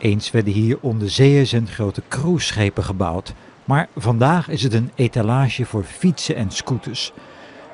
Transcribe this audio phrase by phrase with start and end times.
[0.00, 6.36] Eens werden hier onderzeeërs grote cruiseschepen gebouwd, maar vandaag is het een etalage voor fietsen
[6.36, 7.12] en scooters.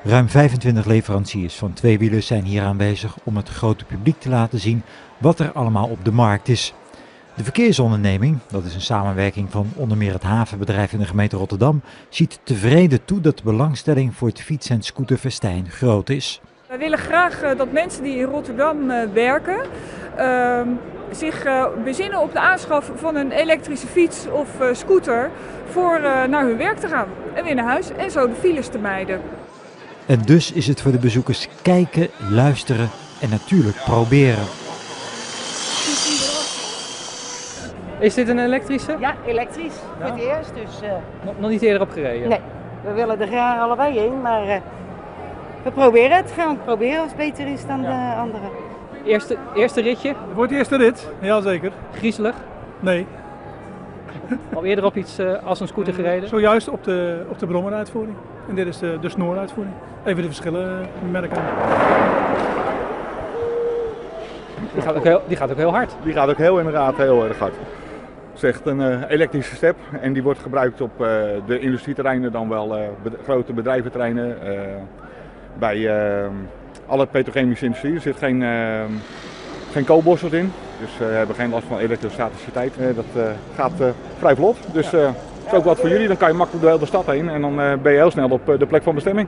[0.03, 4.83] Ruim 25 leveranciers van tweewielers zijn hier aanwezig om het grote publiek te laten zien
[5.17, 6.73] wat er allemaal op de markt is.
[7.35, 11.81] De verkeersonderneming, dat is een samenwerking van onder meer het havenbedrijf en de gemeente Rotterdam,
[12.09, 16.41] ziet tevreden toe dat de belangstelling voor het fiets- en scooterfestijn groot is.
[16.67, 19.59] Wij willen graag eh, dat mensen die in Rotterdam eh, werken
[20.17, 20.67] ehm,
[21.11, 25.29] zich uh, bezinnen op de aanschaf van een elektrische fiets of scooter
[25.69, 28.77] voor naar hun werk te gaan en weer naar huis en zo de files te
[28.77, 29.21] mijden.
[30.05, 32.89] En dus is het voor de bezoekers kijken, luisteren
[33.21, 34.45] en natuurlijk proberen.
[37.99, 38.97] Is dit een elektrische?
[38.99, 39.73] Ja, elektrisch.
[39.99, 40.53] Voor het eerst.
[40.53, 40.91] Dus, uh,
[41.23, 42.29] nog, nog, niet eerder op gereden?
[42.29, 42.39] Nee,
[42.83, 44.55] we willen er graag allebei heen, maar uh,
[45.63, 46.31] we proberen het.
[46.31, 48.13] Gaan we proberen als het beter is dan ja.
[48.13, 48.49] de andere.
[49.07, 50.13] Eerste, eerste ritje?
[50.35, 51.71] Het eerste rit, ja zeker.
[51.93, 52.35] Griezelig?
[52.79, 53.07] Nee.
[54.53, 56.29] Al eerder op iets uh, als een scooter gereden?
[56.29, 58.15] Zojuist op de, op de brommeruitvoering.
[58.49, 59.75] En dit is de, de snoruitvoering.
[60.05, 61.41] Even de verschillen merken.
[64.73, 65.95] Die gaat, ook heel, die gaat ook heel hard.
[66.03, 67.53] Die gaat ook heel inderdaad heel erg hard.
[68.33, 71.07] Het is echt een uh, elektrische step en die wordt gebruikt op uh,
[71.45, 72.83] de industrieterreinen, dan wel uh,
[73.23, 74.37] grote bedrijventerreinen.
[75.59, 75.89] bij
[76.87, 77.93] alle petrochemische industrie.
[77.93, 78.43] Er zit geen,
[79.71, 82.73] geen koolborstel in, dus we hebben geen last van elektrostaticiteit.
[82.95, 83.73] dat gaat
[84.19, 84.57] vrij vlot.
[84.73, 85.13] Dus dat
[85.45, 86.07] is ook wat voor jullie.
[86.07, 88.29] Dan kan je makkelijk door de hele stad heen en dan ben je heel snel
[88.29, 89.27] op de plek van bestemming.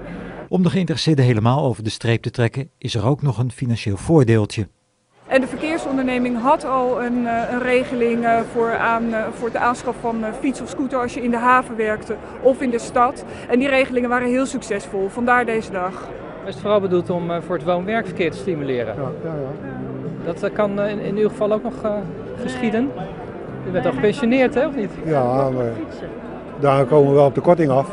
[0.50, 3.98] Om de geïnteresseerden helemaal over de streep te trekken, is er ook nog een financieel
[3.98, 4.68] voordeeltje.
[5.28, 10.62] En de verkeersonderneming had al een, een regeling voor, aan, voor de aanschaf van fiets
[10.62, 13.26] of scooter als je in de haven werkte of in de stad.
[13.50, 16.10] En die regelingen waren heel succesvol, vandaar deze dag.
[16.46, 18.96] Is het vooral bedoeld om voor het woon-werkverkeer te stimuleren?
[18.96, 20.34] Ja, ja, ja.
[20.34, 21.92] Dat kan in, in uw geval ook nog uh,
[22.42, 22.92] geschieden?
[23.68, 24.92] U bent al gepensioneerd, hè, of niet?
[25.06, 25.72] Ja, maar
[26.60, 27.92] daar komen we wel op de korting af.